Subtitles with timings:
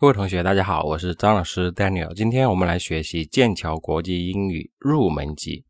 [0.00, 2.14] 各位同学，大家好，我是张老师 Daniel。
[2.14, 5.66] 今天我们来学习剑桥国际英语入门级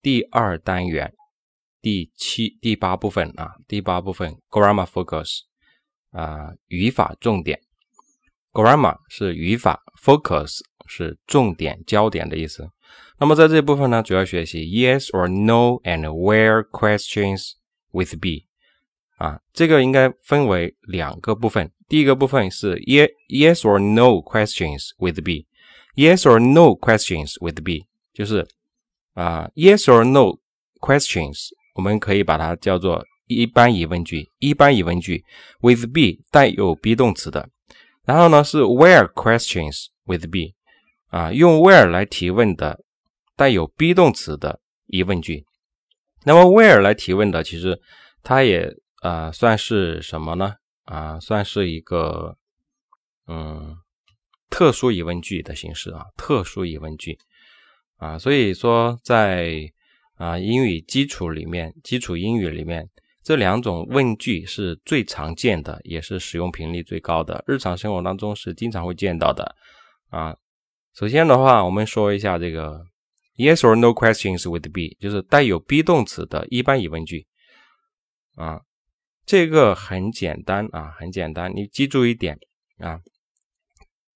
[0.00, 1.12] 第二单元
[1.82, 5.40] 第七、第八部分啊，第八部分 Grammar Focus
[6.10, 7.60] 啊，语法重点。
[8.50, 12.70] Grammar 是语法，Focus 是重点、焦点的意思。
[13.18, 17.56] 那么在这部分呢，主要学习 Yes or No and Where questions
[17.90, 18.46] with be
[19.18, 21.70] 啊，这个应该分为两个部分。
[21.90, 25.48] 第一个部分是 yes yes or no questions with B。
[25.96, 28.46] yes or no questions with B 就是
[29.14, 30.38] 啊 yes or no
[30.80, 35.24] questions 我们可以把它叫做一般疑问句一般疑问句
[35.62, 37.48] with B 带有 be 动词的，
[38.04, 40.54] 然后呢是 where questions with be
[41.08, 42.84] 啊用 where 来提问的
[43.34, 45.44] 带有 be 动词的疑问句。
[46.24, 47.80] 那么 where 来提问的其实
[48.22, 50.54] 它也啊算是什么呢？
[50.84, 52.36] 啊，算是一个
[53.26, 53.76] 嗯
[54.48, 57.18] 特殊疑问句的形式啊，特殊疑问句
[57.96, 59.72] 啊，所以说在
[60.16, 62.88] 啊英语基础里面，基础英语里面
[63.22, 69.54] 这两种问句是最常见的，也是使用频率最高的，日常生活当中是经常会见到的
[70.08, 70.36] 啊。
[70.94, 72.84] 首先的话，我们说一下这个
[73.36, 77.28] yes or no questions with be，就是带有 be 动词的一般疑问句
[78.34, 78.62] 啊。
[79.30, 82.36] 这个很简单啊，很简单，你记住一点
[82.78, 83.00] 啊，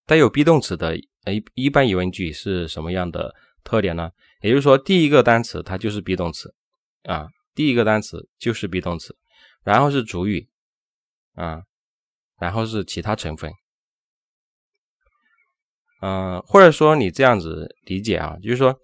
[0.07, 4.11] 带有 be 动词的一一般疑问句是什么样的特点呢？
[4.41, 6.53] 也就是说，第一个单词它就是 be 动词
[7.05, 9.17] 啊，第一个单词就是 be 动词，
[9.63, 10.49] 然后是主语
[11.35, 11.63] 啊，
[12.41, 13.53] 然后是其他成分，
[16.01, 18.77] 嗯，或者说你这样子理解啊，就是说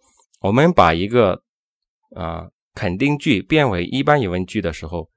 [0.42, 1.42] 我们把一个
[2.14, 5.10] 啊肯定句变为一般疑问句的时候。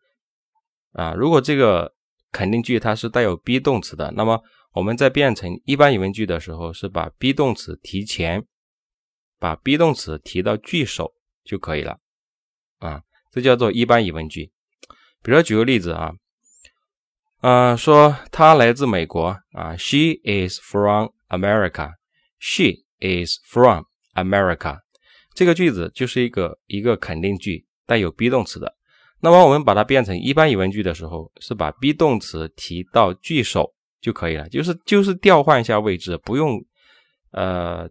[0.93, 1.93] 啊，如果这个
[2.31, 4.41] 肯定句它是带有 be 动词的，那么
[4.73, 8.45] 我们在变成一般疑问句的时候，是把 be 动词提前，
[9.39, 11.11] 把 be 动词提到句首
[11.43, 11.99] 就可以了。
[12.79, 14.51] 啊，这叫做一般疑问句。
[15.21, 16.13] 比如说举个例子啊，
[17.39, 21.93] 啊，说他来自美国啊，She is from America。
[22.39, 24.79] She is from America。
[25.33, 28.75] 这个句子就是一个一个肯定句，带有 be 动词的。
[29.23, 36.61] 那么我们把它变成一般疑问句的时候，是把 be 动词提到句首就可以了，就是就是调换一下位置，不用
[37.31, 37.89] 呃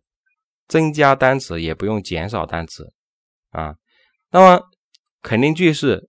[0.69, 2.93] 增加单词，也不用减少单词
[3.49, 3.75] 啊。
[4.31, 4.63] 那么
[5.23, 6.07] 肯定句是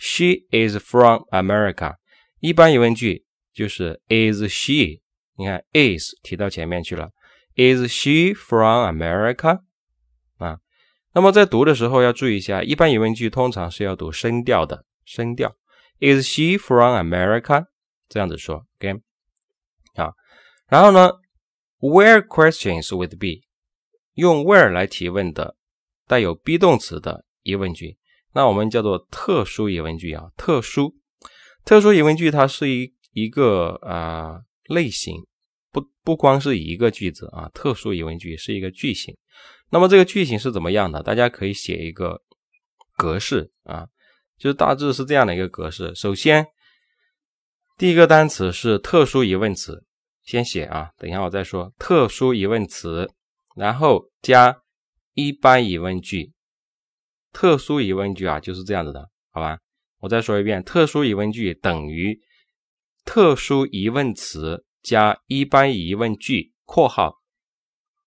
[0.00, 1.94] She is from America，
[2.40, 5.00] 一般疑问句就是 Is she？
[5.38, 7.10] 你看 is 提到前面去了
[7.54, 9.60] ，Is she from America？
[11.16, 15.56] 那么在读的时候要注意一下，一般疑问句通常是要读声调的，声调。
[15.98, 17.68] Is she from America？
[18.06, 19.00] 这样子说，OK？
[19.94, 20.12] 啊，
[20.68, 21.12] 然后呢
[21.80, 23.46] ，Where questions with be？
[24.12, 25.56] 用 where 来提问的，
[26.06, 27.96] 带有 be 动词的疑问句，
[28.34, 30.96] 那我们叫做特殊疑问句啊，特殊。
[31.64, 35.24] 特殊疑问句它是一一个啊类型，
[35.72, 39.16] 不不光是一个句子啊，特殊疑问句是一个句型。
[39.70, 41.02] 那么这个句型是怎么样的？
[41.02, 42.22] 大家可以写一个
[42.96, 43.88] 格式啊，
[44.38, 45.94] 就是大致是这样的一个格式。
[45.94, 46.46] 首先，
[47.76, 49.84] 第一个单词是特殊疑问词，
[50.22, 51.72] 先写啊，等一下我再说。
[51.78, 53.10] 特殊疑问词，
[53.56, 54.62] 然后加
[55.14, 56.32] 一般疑问句。
[57.32, 59.58] 特殊疑问句啊，就是这样子的，好吧？
[59.98, 62.18] 我再说一遍，特殊疑问句等于
[63.04, 67.16] 特殊疑问词加一般疑问句（括号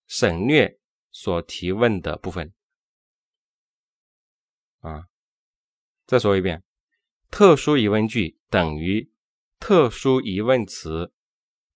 [0.07, 0.77] 省略）。
[1.21, 2.53] 所提问的部分
[4.79, 5.07] 啊，
[6.05, 6.63] 再说一遍，
[7.29, 9.11] 特殊疑问句等于
[9.59, 11.11] 特殊疑问词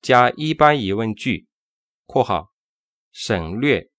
[0.01, 1.49] 加一般疑问句
[2.07, 2.53] （括号
[3.11, 3.91] 省略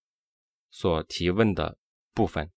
[0.70, 1.76] 所提问的
[2.14, 2.50] 部分）。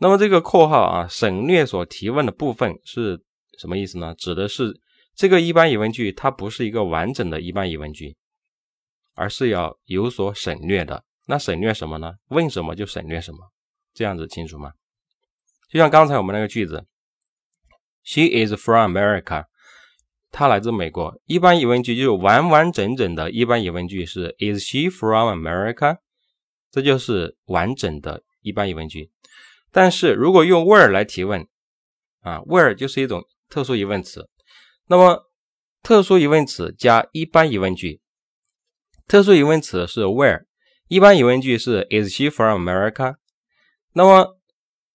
[0.00, 3.22] 那么这个括号啊，省略所提问的部分是
[3.58, 4.14] 什么意思呢？
[4.14, 4.80] 指的是
[5.14, 8.16] 这个一般疑问句它不是一个完整的一般疑问句。
[9.14, 12.14] 而是要有所省略的，那省略什么呢？
[12.28, 13.38] 问什么就省略什么，
[13.94, 14.72] 这样子清楚吗？
[15.70, 16.86] 就像刚才我们那个句子
[18.02, 19.46] ，She is from America，
[20.30, 21.20] 她来自美国。
[21.26, 25.98] 一般疑问句就是完完整整的一般疑问句是 Is she from America？
[26.70, 29.10] 这就是完整的一般疑问句。
[29.70, 31.46] 但是如果用 where 来提问，
[32.20, 34.28] 啊，where 就是一种特殊疑问词，
[34.86, 35.30] 那么
[35.82, 38.00] 特殊疑问词加一般疑问句。
[39.06, 40.44] 特殊疑问词是 where，
[40.92, 43.14] 一般疑问句是 Is she from America？
[43.94, 44.38] 那么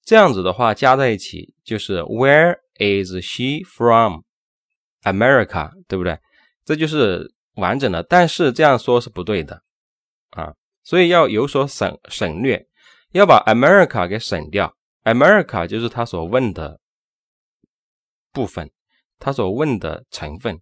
[0.05, 4.21] 这样子的话加在一起就是 Where is she from
[5.01, 5.71] America？
[5.87, 6.19] 对不对？
[6.63, 9.63] 这就是完整的，但是这样说是不对的
[10.29, 10.53] 啊，
[10.83, 12.67] 所以要有所省省略，
[13.13, 14.71] 要把 America 给省掉。
[15.03, 16.79] America 就是他所问的
[18.31, 18.69] 部分，
[19.17, 20.61] 他所问的成分，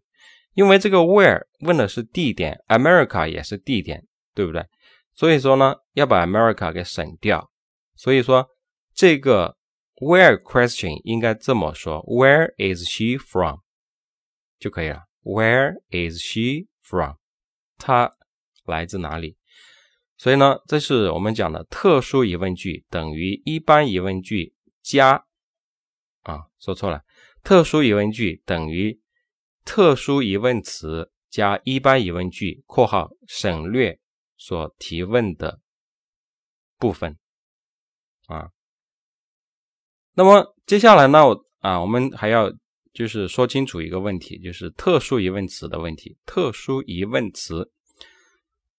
[0.54, 4.66] 因为这个 where 问的是地点，America 也是地点，对不对？
[5.16, 7.50] 所以说呢，要把 America 给省掉。
[7.96, 8.48] 所以说
[8.94, 9.58] 这个
[9.96, 13.60] where question 应该这么说：Where is she from？
[14.60, 15.04] 就可以了。
[15.24, 17.16] Where is she from？
[17.78, 18.12] 她
[18.66, 19.38] 来自哪里？
[20.18, 25.26] 所以呢，这是我们讲的特殊疑问句等于一般疑问句加
[26.24, 27.02] 啊，说错了，
[27.44, 29.00] 特殊疑问句等于
[29.64, 34.00] 特殊疑问词加一般疑问句（括号省略
[34.38, 35.60] 所提问的
[36.78, 37.18] 部分）
[38.28, 38.50] 啊。
[40.14, 41.20] 那么接下来呢，
[41.60, 42.52] 啊，我们还要
[42.94, 47.72] 就是说清楚一个问题，就是特殊疑问词的问题，特殊疑问词。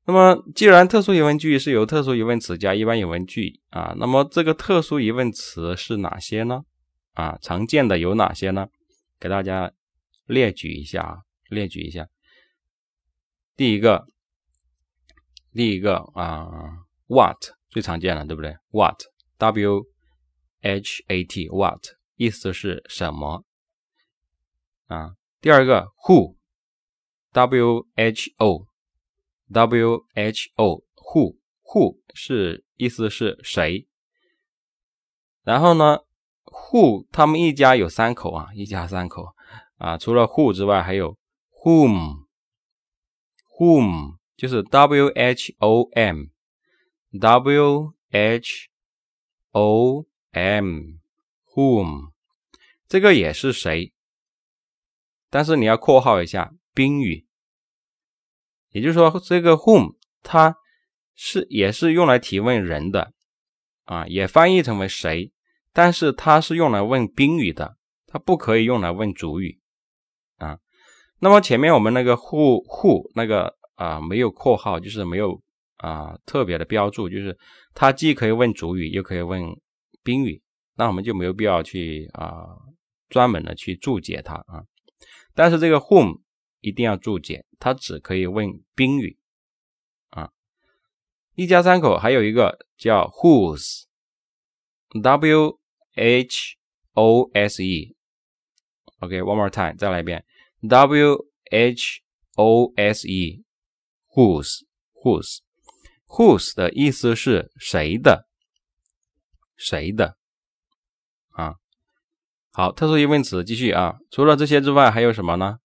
[0.08, 6.62] 那么，既然特殊疑问句是由特殊疑问词加一般疑问句啊，那么这个特殊疑问词是哪些呢？
[7.14, 8.69] 啊，常见的有哪些呢？
[9.19, 9.73] 给大家
[10.26, 11.19] 列举一下啊，
[11.50, 12.06] 列举一下。
[13.56, 14.06] 第一个，
[15.56, 16.47] 第一个啊
[17.08, 17.38] ，what
[17.70, 19.87] 最常见了，对不对？what，w
[20.61, 21.82] h a t，what
[22.14, 23.44] 意思是什么？
[24.87, 28.67] 啊，第二个，who，w h o。
[29.49, 33.87] W H O who who 是意思是谁？
[35.44, 36.00] 然后呢
[36.47, 39.25] ，who 他们一家有三口啊，一家三口
[39.76, 41.17] 啊，除了 who 之外，还有
[41.62, 42.26] whom
[43.56, 46.27] whom 就是 W H O M
[47.19, 48.69] W H
[49.53, 50.99] O M
[51.55, 52.11] whom
[52.88, 53.93] 这个也是谁？
[55.31, 57.27] 但是你要括号一下宾语。
[58.71, 60.56] 也就是说，这个 whom 它
[61.15, 63.15] 是也是用来提问人的
[63.85, 65.33] 啊，也翻译成为谁，
[65.73, 69.59] 但是它是用来问宾语的，它不可以用来问主语
[70.37, 70.59] 啊。
[71.21, 75.40] 那么前面我们那个 who who 那个啊没有括号，就是没有
[75.76, 77.38] 啊特别的标注，就是
[77.73, 79.43] 它既可以问主语，又可以问
[80.02, 80.43] 宾语，
[80.75, 82.44] 那我们就没有必要去啊
[83.08, 84.64] 专门的去注解它啊。
[85.34, 86.20] 但是这个 whom
[86.61, 89.19] 一定要注解，它只可以问宾语
[90.11, 90.31] 啊。
[91.34, 93.88] 一家三口还有一个叫 whose，w
[95.94, 96.56] h
[96.94, 97.94] o s e。
[99.00, 100.25] OK，one more time，再来一遍
[100.67, 102.00] W H
[102.37, 103.44] O S E
[104.17, 108.27] whose，whose，whose 的意思是谁的，
[109.57, 110.17] 谁的
[111.33, 111.57] 啊。
[112.51, 113.99] 好，特殊疑问词继续啊。
[114.11, 115.59] 除了这些之外，还有什么呢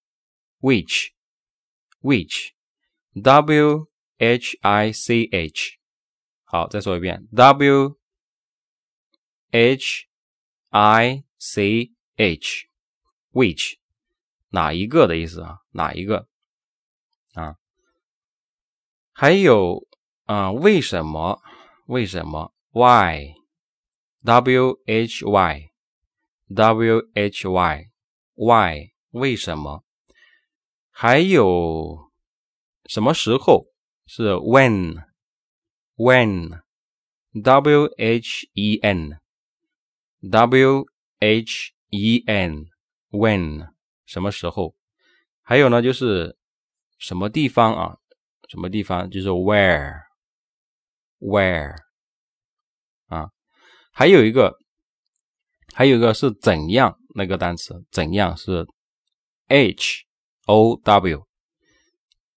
[0.60, 1.12] ？which
[2.02, 2.50] which
[3.14, 3.88] w
[4.18, 5.78] h i c h
[6.44, 7.98] 好，再说一遍 w
[9.52, 10.08] h
[10.72, 12.68] i c h
[13.32, 13.76] which
[14.50, 15.60] 哪一个的意思啊？
[15.72, 16.28] 哪一个
[17.34, 17.56] 啊？
[19.14, 19.88] 还有
[20.26, 20.52] 啊？
[20.52, 21.42] 为什么？
[21.86, 23.36] 为什么？why
[24.24, 25.70] w h y
[26.48, 27.86] w h y
[28.36, 29.84] why 为什么？
[30.90, 32.12] 还有
[32.86, 33.68] 什么时候
[34.06, 35.04] 是 when
[35.96, 36.62] when
[37.34, 39.20] w h e n
[40.22, 40.86] w
[41.20, 42.68] h e n
[43.12, 43.70] when
[44.06, 44.76] 什么时候？
[45.42, 46.38] 还有呢，就是
[46.98, 47.98] 什么地方啊？
[48.52, 49.10] 什么地方？
[49.10, 49.96] 就是 where
[51.20, 51.74] where
[53.08, 53.30] 啊？
[53.92, 54.56] 还有一个，
[55.74, 57.84] 还有一个是怎样那个单词？
[57.90, 58.68] 怎样是
[59.48, 60.04] h。
[60.48, 61.24] O W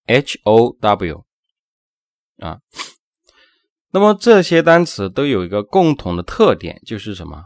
[0.06, 1.24] H O W
[2.36, 2.60] 啊，
[3.90, 7.42] 那么这些单词都有一个共同的特点，就是什么？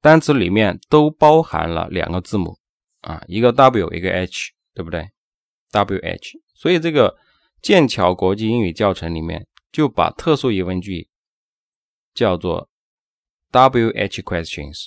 [0.00, 2.58] 单词里面都包含了两个字母
[3.02, 5.10] 啊，一个 W，一个 H，对不对
[5.72, 7.14] ？W H，所以这个
[7.66, 11.08] 剑桥国际英语教程里面就把特殊疑问句
[12.14, 12.70] 叫做
[13.50, 14.86] W H questions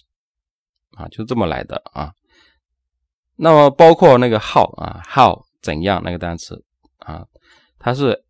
[0.91, 2.13] 啊，就这么来的啊。
[3.36, 6.63] 那么包括那个 how 啊，how 怎样那个单词
[7.00, 7.27] 啊，
[7.77, 8.24] 它是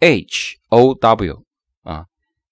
[0.00, 1.44] h o w
[1.82, 2.06] 啊，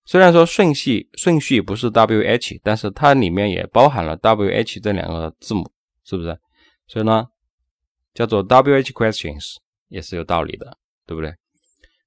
[0.05, 5.73] 虽然说顺序顺序不是 w h，但是它里面也包含了 w h 这两个字母，
[6.05, 6.39] 是不是？
[6.87, 7.29] 所以呢，
[8.13, 9.57] 叫做 w h questions
[9.89, 10.77] 也是有道理的，
[11.11, 11.35] 对不对？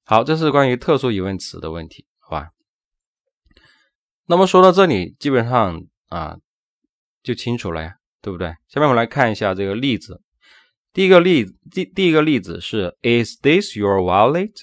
[0.06, 2.52] 好，这是关于特殊疑问词的问题，好吧？
[4.28, 6.38] 那么说到这里，基本上啊
[7.22, 7.96] 就清楚了呀。
[8.22, 8.48] 对不对？
[8.70, 10.22] 下面我们来看一下这个例子。
[10.94, 14.62] 第一个例第第一个例子是 Is this your wallet?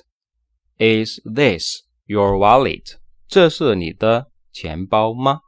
[0.78, 2.96] Is this your wallet?
[3.28, 5.40] 这是你的钱包吗？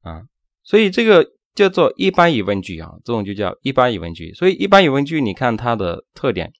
[0.00, 0.22] 啊，
[0.64, 1.24] 所以这个
[1.54, 4.34] 叫做一般疑问句啊，这种就叫一般疑问句。
[4.34, 6.52] 所以一般疑问句，你看它的特点，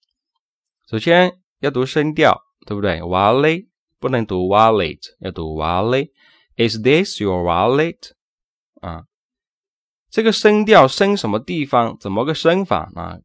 [0.90, 6.10] 首先要读声调，对不对？Wallet 不能读 wallet，要读 wallet。
[6.56, 8.12] Is this your wallet？
[8.80, 9.04] 啊，
[10.10, 11.96] 这个声调升什么地方？
[11.98, 13.18] 怎么个升法啊？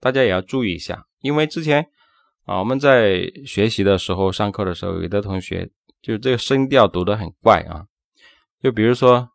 [0.00, 1.88] 大家也要注意一下，因为之前
[2.44, 5.68] 啊我们在学习的时候，上课的时候，有的同学
[6.00, 7.86] 就这个声调读得很怪啊。
[8.62, 9.28] 就比如说，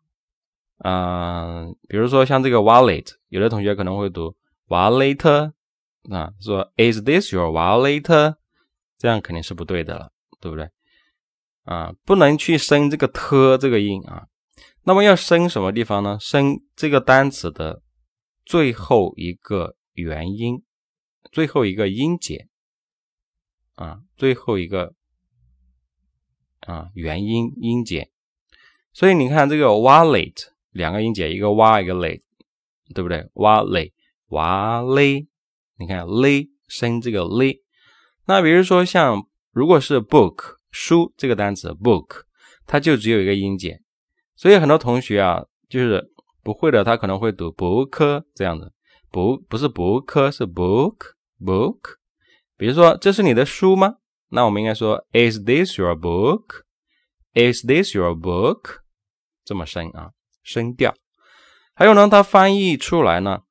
[0.86, 4.36] 嗯，比如说像这个 wallet，有的同学可能会读
[4.70, 5.52] wallet，
[6.12, 8.36] 啊，说 Is this your wallet？
[8.98, 10.70] 这样肯定是不对的了，对不对？
[11.64, 14.28] 啊，不能去升这个 t 这个音啊。
[14.84, 16.18] 那么要升什么地方呢？
[16.20, 17.84] 升这个单词的
[18.46, 20.64] 最后一个元音，
[21.32, 22.48] 最后一个音节
[23.76, 24.96] 啊，最后一个
[26.62, 28.10] 啊元音音节。
[28.92, 30.34] 所以你看这个 wallet
[30.72, 32.20] 两个音节，一个 w 一个 l，
[32.96, 35.28] 对不对？wallet，wallet，
[35.80, 36.28] 你看 l
[36.68, 37.44] 升这个 l。
[38.26, 42.24] 那比如说像如果是 book 书这个单词 book，
[42.68, 43.82] 它就只有一个音节，
[44.36, 46.12] 所以很多同学啊就是
[46.44, 48.72] 不会的，他可能会读 book 这样子，
[49.10, 50.98] 不不是 book 是 book
[51.40, 51.96] book。
[52.58, 53.96] 比如说这是你的书吗？
[54.30, 58.82] 那我们应该说 Is this your book？Is this your book？
[59.46, 60.12] 这么声啊，
[60.44, 60.94] 声调，
[61.74, 63.42] 还有呢，它翻译出来呢，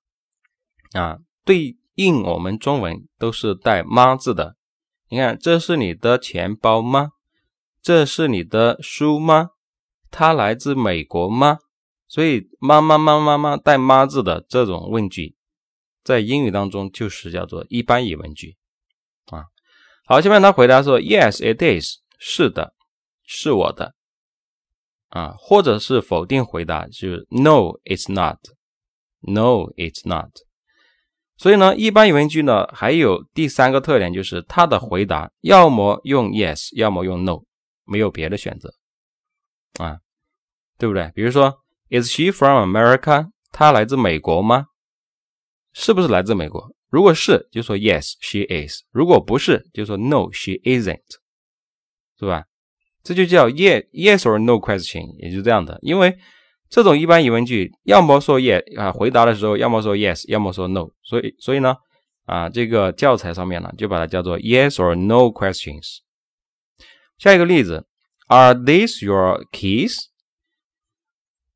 [0.92, 4.55] 啊，对应我们中文都是带妈字的。
[5.11, 7.11] 你看，这是你的钱包吗？
[7.83, 9.50] 这是你的书吗？
[10.11, 11.59] 它来自美国吗？
[12.07, 15.35] 所以，妈妈妈妈妈带妈字的这种问句，
[16.05, 18.57] 在英语当中就是叫做一般疑问句
[19.26, 19.45] 啊。
[20.07, 22.75] 好，下面他回答说：“Yes, it is。”是的，
[23.25, 23.95] 是我的。
[25.09, 28.38] 啊，或者是否定回答，就是 No, it's not.
[29.21, 30.31] No, it's not.
[31.38, 37.45] 所以呢，一般疑问句呢，还有第三个特点，就是它的回答要么用 Yes，要么用 No，
[37.85, 38.75] 没有别的选择
[39.78, 39.99] 啊，
[40.76, 41.12] 对不对？
[41.14, 43.30] 比如说，Is she from America？
[43.52, 44.66] 她来自美国吗？
[45.73, 46.75] 是不是来自美国？
[46.90, 50.99] 如果是，就说 Yes, she is；如果不是，就说 No, she isn't，
[52.18, 52.45] 是吧？
[53.04, 55.78] 这就叫 yes yes or no question，也就这样的。
[55.83, 56.18] 因为
[56.68, 60.88] 这种一般疑问句，要么说 yes 啊，回答的时候要么说 yes，要么说 no。
[61.02, 61.76] 所以所以呢，
[62.26, 65.98] 啊，这个教材上面呢，就把它叫做 yes or no questions。
[67.16, 67.87] 下一个例子
[68.28, 69.96] ，Are these your keys？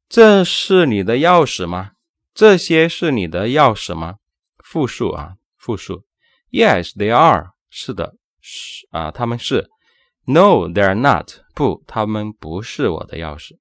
[0.09, 1.93] 这是你的钥匙吗？
[2.35, 4.17] 这些是你的钥匙吗？
[4.65, 6.05] 复数啊，复数。
[6.51, 7.51] Yes, they are。
[7.69, 9.69] 是的，是啊，他们是。
[10.25, 11.41] No, they're not.
[11.55, 13.57] 不，他们不是我的钥匙。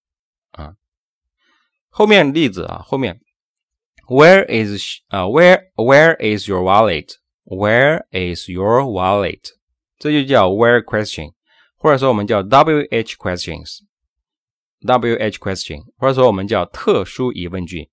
[1.92, 3.20] 后面例子啊，后面
[4.08, 7.10] Where is 啊，Where Where is your wallet?
[7.44, 9.42] Where is your wallet?
[10.00, 11.34] 这就叫 Where question，
[11.76, 13.82] 或者说我们叫 WH questions。
[14.82, 17.92] WH question，或者说我们叫特殊疑问句。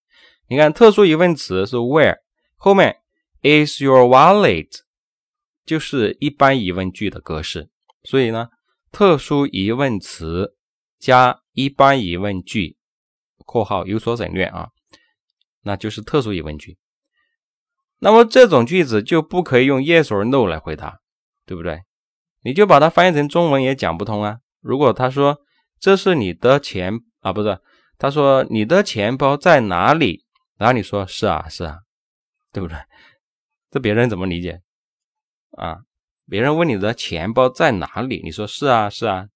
[0.49, 2.17] 你看，特殊疑问词是 Where，
[2.57, 2.97] 后面
[3.43, 4.69] is your wallet
[5.67, 7.69] 就是一般疑问句的格式，
[8.05, 8.49] 所以呢。
[8.91, 10.57] 特殊疑问词
[10.99, 12.78] 加一般疑问句
[13.49, 14.69] （括号有所省略啊），
[15.65, 16.77] 那就是特殊疑问句。
[18.01, 21.01] 那么这种句子就不可以用 yes or no 来回答，
[21.47, 21.81] 对不对？
[22.43, 24.41] 你就把它翻译成中文也讲不通啊。
[24.61, 25.39] 如果他说
[25.81, 27.59] 这是你的钱啊，不是，
[27.97, 30.27] 他说你的钱包在哪里？
[30.59, 31.79] 然后你说是啊，是啊，
[32.53, 32.77] 对不对？
[33.71, 34.61] 这别人怎么理解
[35.53, 35.81] 啊？
[36.29, 39.29] 别人问你的钱包在哪里，你说是啊是啊，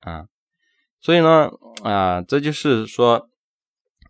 [0.00, 0.26] 啊，
[1.06, 1.48] 所以呢
[1.84, 3.30] 啊，这就是说，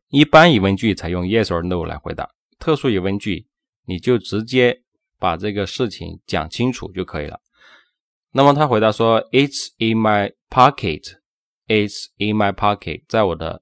[0.09, 3.47] 一般疑问句采用 yes or no 来回答，特殊疑问句
[3.85, 4.81] 你就直接
[5.19, 7.39] 把这个事情讲清楚就可以了。
[8.31, 13.61] 那么他回答说，It's in my pocket，It's in my pocket，在我的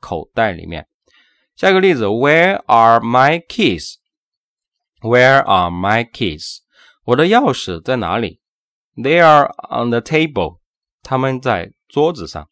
[0.00, 0.88] 口袋里面。
[1.54, 6.56] 下一个例子，Where are my keys？Where are my keys？
[7.04, 8.40] 我的钥匙在哪里
[8.96, 10.58] ？They are on the table。
[11.04, 12.50] 他们在桌子上。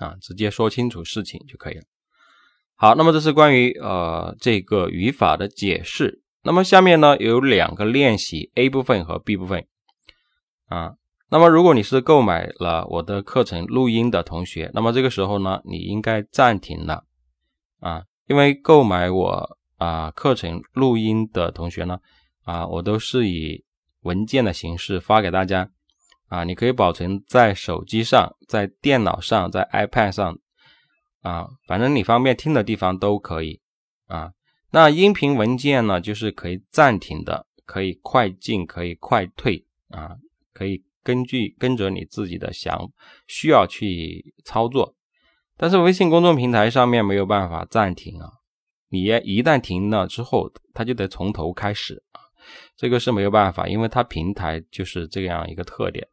[0.00, 1.84] 啊，直接说清楚事情就可以了。
[2.74, 6.22] 好，那么这是关于呃这个语法的解释。
[6.42, 9.66] 那么下面呢有两个练习，A 部分和 B 部分。
[10.68, 10.94] 啊，
[11.28, 17.04] 那么如果你是购买了我的课程录音的同学，那么这个时候呢，你应该暂停了。
[17.80, 21.98] 啊，因为购买我啊课程录音的同学呢，
[22.44, 23.64] 啊，我都是以
[24.00, 25.70] 文件的形式发给大家，
[26.30, 30.38] 啊，你可以保存在手机上，在电脑上，在 iPad 上，
[31.22, 33.60] 啊，反正你方便听的地方都可以，
[34.06, 34.30] 啊，
[34.70, 40.16] 那音频文件呢，就是可以暂停的，可以快进，可以快退，啊，
[40.52, 42.78] 可以根据跟着你自己的想
[43.26, 44.94] 需要去操作。
[45.56, 48.30] 但是微信公众平台上面没有办法暂停啊，
[48.88, 52.22] 你一旦停了之后，它就得从头开始啊，
[52.76, 56.06] 这个是没有办法，因为它平台就是这样一个特点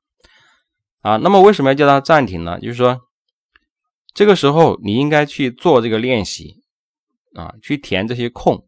[1.01, 1.17] 啊。
[1.17, 2.59] 那么为什么要叫它暂停呢？
[2.59, 3.01] 就是说，
[4.13, 6.63] 这个时候你应该去做这个练习
[7.33, 8.67] 啊，去填这些空，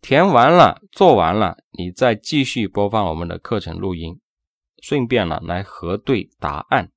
[0.00, 4.20] 填完了做完了，你再继续播放我们的课程录音，
[4.82, 6.90] 顺便呢来核对答案。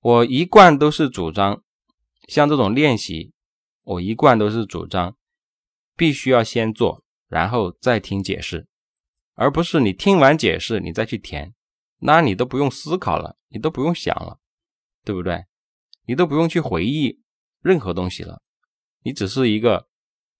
[0.00, 1.62] 我一贯都是主张。
[2.28, 3.32] 像这种练习，
[3.82, 5.16] 我一贯都是主张
[5.96, 8.68] 必须要先做，然后再听解释，
[9.34, 11.52] 而不是你听完解释你再去填，
[11.98, 14.38] 那你都不用思考了，你都不用想了，
[15.04, 15.44] 对不对？
[16.06, 17.20] 你都不用去回忆
[17.60, 18.42] 任何东西了，
[19.04, 19.86] 你只是一个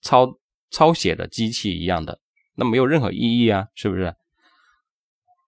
[0.01, 0.37] 抄
[0.71, 2.19] 抄写的机器一样的，
[2.57, 4.17] 那没有任何意义啊，是不是？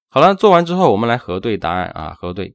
[0.09, 2.55] 好了，做完之后我们来核对答案啊，核对。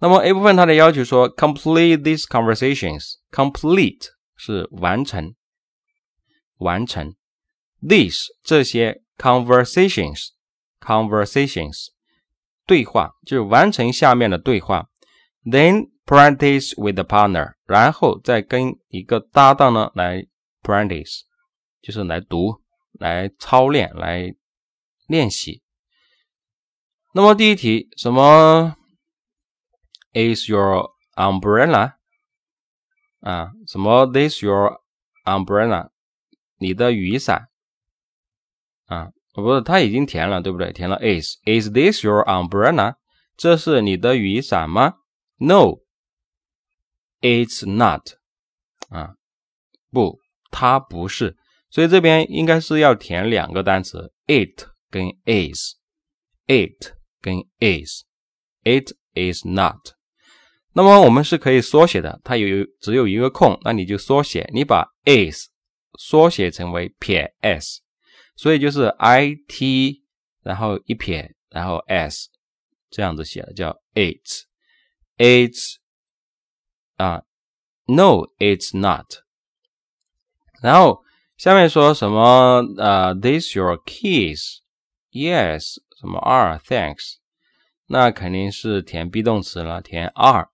[0.00, 5.34] 那么 A 部分它的要求说，complete these conversations，complete 是完成，
[6.58, 7.16] 完成
[7.82, 11.88] these 这些 conversations，conversations
[12.68, 14.90] 对话就是完成下面的对话
[15.42, 20.26] ，then practice with the partner，然后再跟一个搭档呢来
[20.62, 21.22] practice，
[21.80, 24.34] 就是来读、来操练、来
[25.06, 25.62] 练习。
[27.14, 28.76] 那么第一题什么
[30.12, 31.94] ？Is your umbrella
[33.20, 33.52] 啊？
[33.66, 34.82] 什么？This your
[35.24, 35.88] umbrella？
[36.58, 37.48] 你的雨伞
[38.86, 39.12] 啊？
[39.42, 40.72] 不是，他已经填了，对不对？
[40.72, 41.36] 填了 is。
[41.44, 42.96] Is this your umbrella？
[43.36, 44.94] 这是你的雨伞吗
[45.38, 45.78] ？No，it's
[47.66, 48.14] not。
[48.88, 49.14] 啊，
[49.90, 50.18] 不，
[50.50, 51.36] 它不是。
[51.70, 55.74] 所以这边应该是要填两个单词，it 跟 is。
[56.46, 58.04] it 跟 is。
[58.64, 59.92] It is not。
[60.72, 65.48] 那么我们是可以缩写的，它有只有一个空，那你就缩写，你把 is
[65.98, 67.80] 缩写成为撇 s，
[68.38, 70.04] 所以就是 i t，
[70.44, 72.28] 然后一撇，然后 s，
[72.88, 75.78] 这样子写的叫 it，it's
[76.98, 77.24] 啊
[77.86, 79.24] ，no，it's not。
[80.62, 81.02] 然后
[81.36, 82.62] 下面说什么？
[82.78, 87.16] 呃，this your keys？Yes，什么 are？Thanks。
[87.88, 90.50] 那肯定是填 be 动词了，填 are。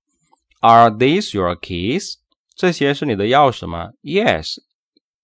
[0.60, 2.14] Are these your keys？
[2.56, 4.56] 这些是你的钥匙吗？Yes,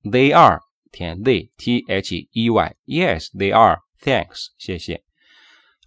[0.03, 0.61] they are.
[0.91, 2.75] 填 they t h e y.
[2.86, 3.79] Yes, they are.
[4.01, 5.03] Thanks，谢谢。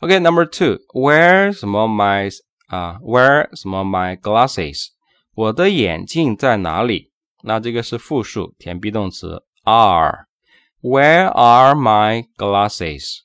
[0.00, 0.78] OK，number、okay, two.
[0.94, 2.30] Where 什么 my
[2.68, 2.98] 啊？
[3.02, 4.88] Where 什么 my glasses？
[5.34, 7.12] 我的眼镜在哪里？
[7.42, 13.18] 那这个是复数，填 be 动词 are。Where are my glasses?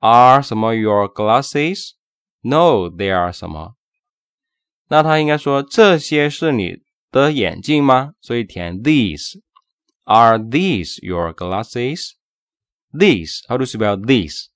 [0.00, 1.92] Are 什么 your glasses?
[2.42, 3.74] No, they are 什么
[4.88, 8.14] 那他应该说这些是你的眼镜吗？
[8.20, 9.40] 所以填 these。
[10.06, 12.16] Are these your glasses?
[12.92, 13.42] These.
[13.48, 14.48] How to spell these?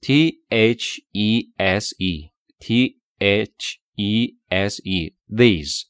[0.00, 2.30] T H E S E.
[2.60, 5.14] T H E S E.
[5.28, 5.86] These.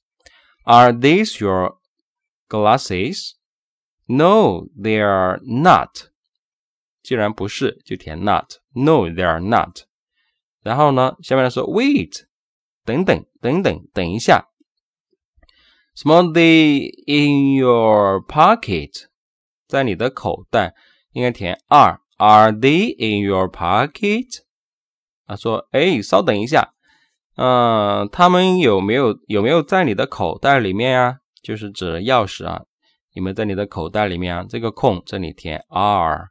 [0.64, 1.76] Are these your
[2.48, 3.34] glasses?
[4.08, 6.10] No, they are not.
[7.02, 9.84] 既然不是，就填 not。No, they are not.
[10.62, 12.26] 然后呢，下面来说 wait。
[12.86, 14.50] 等等等等，等一下，
[15.94, 16.22] 什么？
[16.34, 19.06] They in your pocket，
[19.69, 20.73] 在你的口袋，
[21.13, 22.01] 应该填 are。
[22.17, 24.41] Are they in your pocket？
[25.25, 26.73] 他说：“哎，稍等一下，
[27.37, 31.19] 嗯，他们有没有有没有在你的口袋里面啊？
[31.41, 32.63] 就是指钥匙啊，
[33.13, 34.45] 有没有在你的口袋里面啊？
[34.49, 36.27] 这个空这里填 are，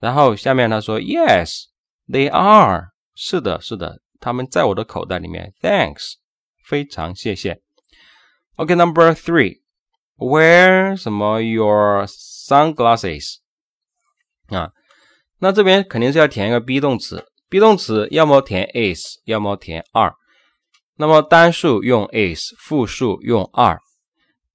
[0.00, 2.92] 然后下面他说：Yes，they are。
[3.14, 6.14] 是的，是的。”他们在我的口袋里面，Thanks，
[6.64, 7.60] 非常谢谢。
[8.56, 9.60] OK，Number three
[10.16, 13.36] Where 什么 Your sunglasses
[14.48, 14.72] 啊？
[15.38, 20.14] 那这边肯定是要填一个 be 动词，be 动词要么填 is，要么填 are。
[20.96, 23.80] 那么单数用 is，复数用 are。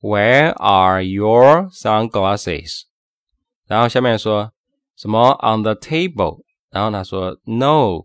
[0.00, 2.82] Where are your sunglasses？
[3.66, 4.52] 然后下面说
[4.96, 8.04] 什么？On the table 然后他说 No，they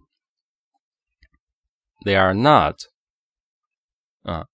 [2.17, 2.75] are not。
[4.23, 4.45] 啊，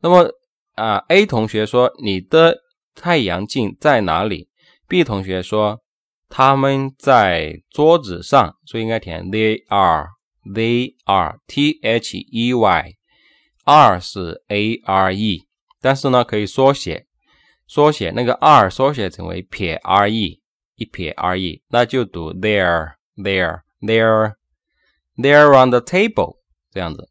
[0.00, 0.30] 那么
[0.74, 2.62] 啊，A 同学说你的
[2.94, 4.48] 太阳镜在哪里
[4.88, 5.80] ？B 同学说
[6.28, 15.46] 他们在桌子上，所以应该填 They are，They are，T H E Y，R 是 A R E，
[15.80, 17.06] 但是呢可以缩写，
[17.72, 20.42] 缩写那个 R 缩写成为撇 R E，
[20.74, 22.96] 一撇 R E，那就读 There。
[23.14, 24.36] There, there,
[25.18, 26.38] there on the table，
[26.70, 27.10] 这样子。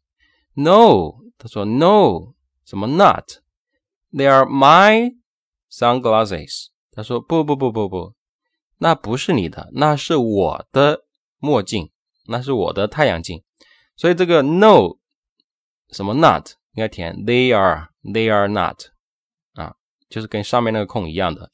[0.54, 5.14] No，他说 No，什么 Not？They are my
[5.70, 6.70] sunglasses。
[6.90, 8.14] 他说不不不不不，
[8.78, 11.04] 那不是你的，那是我的
[11.38, 11.92] 墨镜，
[12.26, 13.44] 那是我的太阳镜。
[13.96, 14.96] 所以这个 No，
[15.90, 18.86] 什么 Not 应该填 They are, they are not，
[20.11, 21.51] 就是跟上面那个空一样的。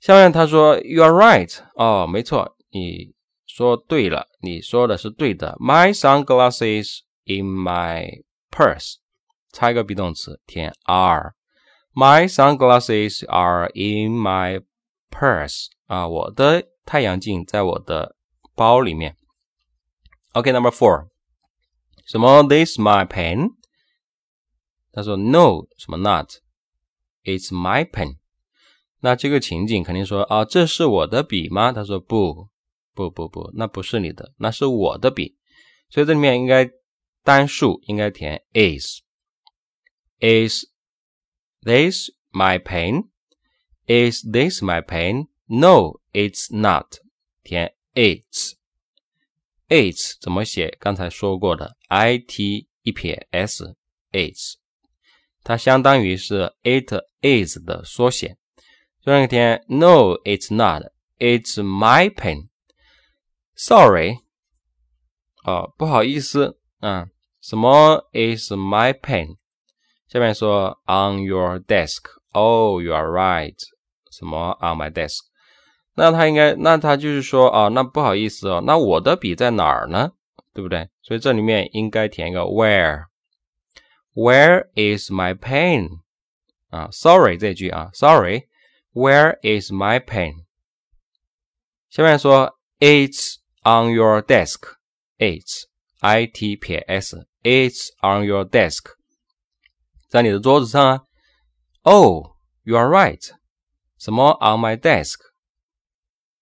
[0.00, 2.56] 下面他说 You are right，哦，没错。
[2.70, 3.14] 你
[3.46, 5.56] 说对了，你说的是对的。
[5.58, 8.96] My sunglasses in my purse，
[9.52, 14.62] 插一个 be 动词，填 are。My sunglasses are in my
[15.10, 15.66] purse。
[15.86, 18.14] 啊，我的太阳镜在我的
[18.54, 19.16] 包里面。
[20.34, 21.08] OK，number four，
[22.06, 22.42] 什么？
[22.44, 23.54] This my pen？
[24.92, 25.96] 他说 No，什么
[27.23, 28.17] it's my pen.
[29.01, 31.71] 那这个情景肯定说啊这是我的笔吗？
[31.71, 32.49] 他说不
[32.93, 35.35] 不不不那不是你的那是我的笔。
[35.89, 36.69] 所以这里面应该
[37.23, 39.01] 单数应该填 is
[40.19, 40.65] is
[41.61, 43.09] this my pen?
[43.85, 45.27] Is this my pen?
[45.47, 46.99] No it's not.
[47.43, 48.53] 填 it's
[49.67, 50.77] it's 怎么写？
[50.79, 53.75] 刚才说过的 it 一撇 s
[54.11, 54.53] it's
[55.43, 58.37] 它相当于是 it is 的缩写，
[59.03, 60.83] 所以填 No, it's not.
[61.19, 62.49] It's my pen.
[63.55, 64.19] Sorry，
[65.43, 67.09] 哦，不好意思，嗯，
[67.41, 69.37] 什么 is my pen？
[70.07, 73.57] 下面说 on your desk，Oh, you are right。
[74.11, 75.19] 什么 on my desk？
[75.95, 80.11] 那他应该，那他就是说啊，那不好意思哦，那我的笔在哪儿呢？
[80.53, 80.89] 对不对？
[81.01, 83.05] 所以这里面应该填一个 where。
[84.14, 86.00] Where is my pen？
[86.70, 90.44] 啊，Sorry 这句啊，Sorry，Where is my pen？
[91.90, 94.76] 下面说 It's On your desk,
[95.18, 95.64] it's
[96.00, 97.14] I T P S.
[97.42, 98.94] It's on your desk，
[100.08, 101.04] 在你的桌子上啊。
[101.82, 103.22] Oh, you are right.
[103.98, 105.18] 什么 on my desk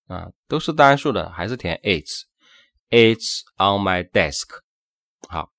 [0.07, 4.61] 啊，都是单数的，还是填 it's。It's on my desk。
[5.29, 5.50] 好，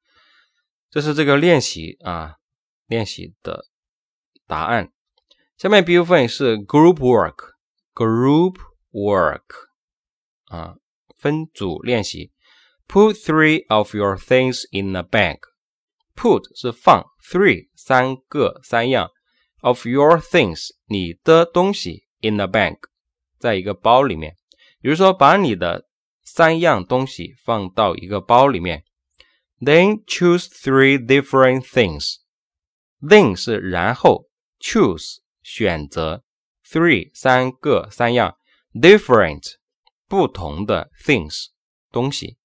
[0.93, 2.37] 这是这个练习啊，
[2.87, 3.65] 练习的
[4.47, 4.93] 答案。
[5.57, 8.57] 下面 B 部分是 group work，group
[8.91, 9.41] work
[10.45, 10.77] 啊。
[11.17, 12.33] 分组练习
[12.87, 15.39] ，Put three of your things in a bag。
[16.15, 19.09] Put 是放，three 三个三样
[19.63, 22.77] ，of your things 你的东西 in a bag
[23.39, 24.37] 在一个包里面。
[24.83, 25.89] 比如说，把你的
[26.23, 28.85] 三样东西放到一个包里面。
[29.62, 34.28] Then choose three different things。Then 是然后，
[34.60, 36.24] choose 选择，
[36.66, 38.38] three 三个三样，
[38.74, 39.56] different。
[40.10, 41.48] 不同的 things
[41.92, 42.38] 东西，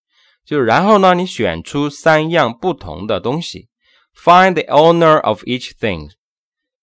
[0.45, 3.69] 就然后呢，你选出三样不同的东西。
[4.17, 6.11] Find the owner of each thing.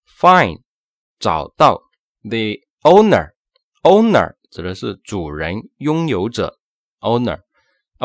[0.07, 0.61] Find
[1.19, 1.81] 找到
[2.23, 3.33] the owner.
[3.83, 6.59] Owner 指的是主人、拥有者。
[7.01, 7.41] Owner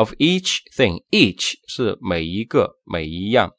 [0.00, 1.04] of each thing.
[1.10, 3.52] Each 是每一个、每一样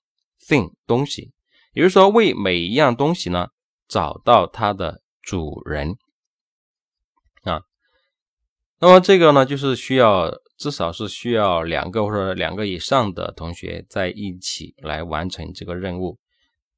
[0.48, 1.32] thing 东西。
[1.74, 3.50] 也就是说，为每一样东西呢，
[3.88, 5.96] 找到它的主人
[7.44, 7.62] 啊。
[8.80, 16.18] 那么这个呢，就是需要至少是需要两个或者两个以上的同学在一起来完成这个任务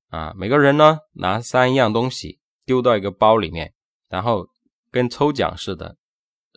[0.09, 0.33] 啊。
[0.35, 3.73] 每个人呢拿三样东西丢到一个包里面，
[4.09, 4.47] 然后
[4.91, 5.97] 跟抽奖似的，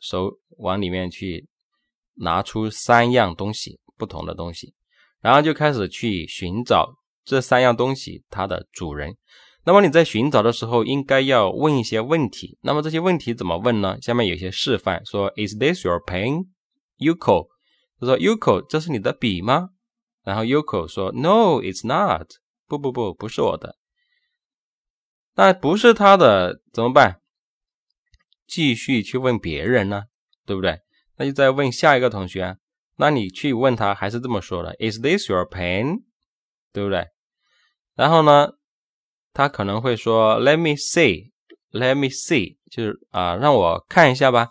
[0.03, 1.49] 手往里面去
[2.17, 4.75] 拿出三样东西，不同的东西，
[5.21, 9.17] 然后就开始去寻找这三样东西它的主人。
[9.65, 12.57] 那么你在寻找的时候，应该要问一些问题。
[12.63, 13.99] 那么这些问题怎么问呢？
[14.01, 16.47] 下面有些示范，说 Is this your pen,
[16.99, 17.49] Yuko？
[17.99, 19.71] 他说 Yuko，这是你的笔吗？
[20.23, 22.29] 然后 Yuko 说 No, it's not。
[22.69, 23.77] 不不不，不是我的。
[25.35, 27.21] 那不是他的怎么办？
[28.47, 30.05] 继续去问别人呢，
[30.45, 30.81] 对不对？
[31.17, 32.57] 那就再问下一个同学。
[32.97, 36.05] 那你去问他，还是这么说的：Is this your pen？
[36.73, 37.09] 对不对？
[37.95, 38.53] 然后呢？
[39.33, 44.49] 他可能会说，Let me see，Let me see，就是啊，让我看一下吧。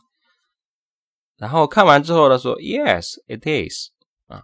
[1.38, 3.90] 然后看完之后他说 Yes, it is
[4.28, 4.44] 啊，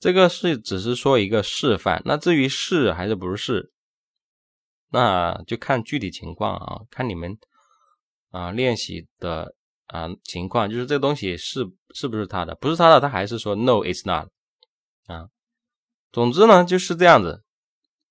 [0.00, 2.00] 这个是只是说一个示范。
[2.06, 3.70] 那至于是还是不是，
[4.92, 7.36] 那就看具体情况啊，看你们
[8.30, 9.54] 啊练习的
[9.86, 14.28] 啊情况，就是这个东西是是不是他的，不是他的，他还是说 No, it's not
[15.06, 15.28] 啊。
[16.12, 17.42] 总之呢就是这样子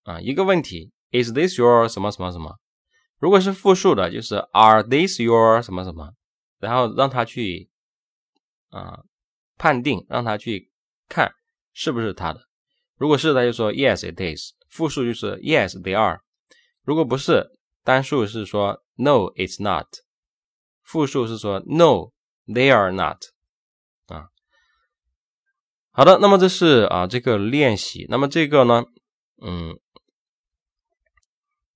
[0.03, 2.57] 啊，一个问题 Is this your 什么什么什么？
[3.19, 6.13] 如果是复数的，就是 Are these your 什么什么？
[6.59, 7.69] 然后让他去。
[8.71, 9.05] 啊，
[9.57, 10.69] 判定让他去
[11.07, 11.31] 看
[11.71, 12.41] 是不是他的，
[12.97, 14.51] 如果是，他就说 Yes it is。
[14.67, 16.19] 复数就是 Yes they are。
[16.83, 17.51] 如果不是，
[17.85, 19.88] 单数是说 No it's not。
[20.86, 22.12] 复数是说 No
[22.48, 23.17] they are not。
[24.08, 24.28] 啊，
[25.91, 28.86] 好的，那么这是啊这个练习，那么这个呢，
[29.41, 29.80] 嗯，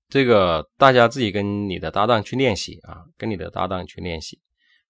[0.07, 4.39] 这个大家自己跟你的搭档去练习啊，跟你的搭档去练习。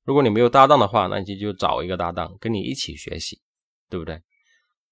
[0.03, 3.39] 如果你没有搭档的话，那你就找一个搭档跟你一起学习，
[3.89, 4.21] 对不对？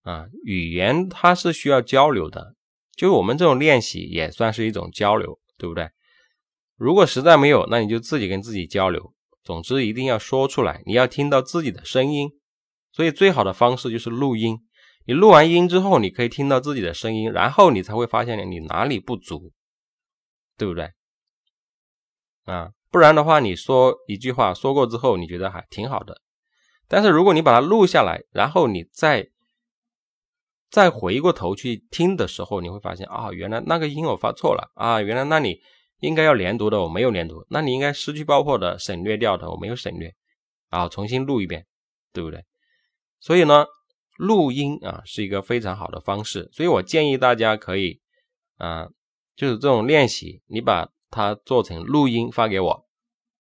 [0.04, 2.56] 啊，语言它是需要交流的，
[2.96, 5.90] 就我们这种练习也算是一种交流，对不对？
[6.78, 9.14] 如果实在没有，那你就自己跟自己交流。
[9.48, 12.30] 总之一定要说出来，你要听到自己的声音。
[12.92, 14.58] 所以最好的方式就是录音。
[15.06, 19.54] 你录完音之后，你可以听到自己的声音，然后你才会发现你哪里不足，
[20.58, 20.92] 对不对？
[22.44, 22.72] 啊。
[22.92, 26.22] 不然的话，你说一句话说过之后，你觉得还挺好的。
[26.90, 29.30] 但是如果你把它录下来，然后你再
[30.70, 35.62] 再回过头去听的时候，你会发现啊，原来那个音我发错了啊，原来那里
[36.00, 40.14] 应该要连读的我没有连读，那你应该失去爆破的省略掉的我没有省略，
[40.70, 41.66] 啊，重新录一遍，
[42.12, 42.44] 对不对？
[43.20, 43.66] 所以呢，
[44.18, 48.02] 录音啊是一个非常好的方式，所以我建议大家可以
[48.58, 48.88] 啊，
[49.36, 50.90] 就是这种练习，你把。
[51.10, 52.86] 它做成录音发给我，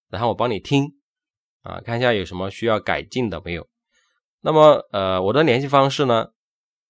[0.10, 0.86] 然后我帮你听，
[1.64, 3.68] 啊，看一下有什么需要改进的没有。
[4.40, 6.30] 那么，呃，我的联系方式呢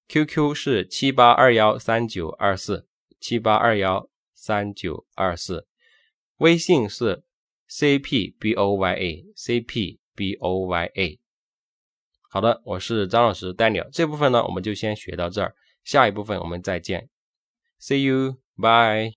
[0.08, 2.88] ？QQ 是七八二幺三九二四
[3.20, 5.68] 七八二幺三九二四，
[6.38, 7.24] 微信是
[7.70, 11.18] CPBOYA CPBOYA。
[12.30, 17.10] 好的，我是张老师 Daniel，这部分呢我们就先学到这儿，下一部分我们再见
[17.82, 19.16] ，See you，bye。